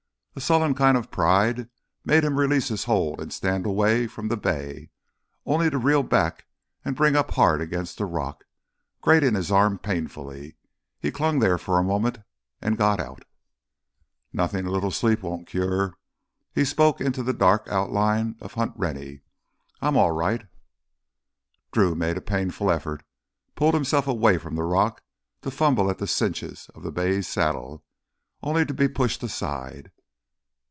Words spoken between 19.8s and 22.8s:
"I'm all right." Drew made a painful